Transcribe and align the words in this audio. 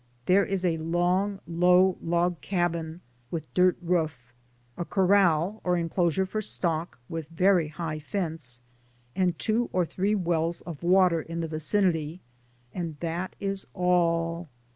There 0.25 0.43
is 0.43 0.65
a 0.65 0.77
long, 0.79 1.41
low 1.45 1.95
log 2.01 2.41
cabin, 2.41 3.01
with 3.29 3.53
dirt 3.53 3.77
roof, 3.83 4.33
a 4.75 4.83
corral, 4.83 5.61
or 5.63 5.77
inclosure 5.77 6.25
for 6.25 6.41
stock, 6.41 6.97
with 7.07 7.27
very 7.27 7.67
high 7.67 7.99
fence, 7.99 8.61
and 9.15 9.37
two 9.37 9.69
or 9.71 9.85
three 9.85 10.15
wells 10.15 10.61
of 10.61 10.81
water 10.81 11.21
in 11.21 11.41
the 11.41 11.47
vicinity, 11.47 12.19
and 12.73 12.97
that 12.99 13.35
is 13.39 13.67
all. 13.75 14.49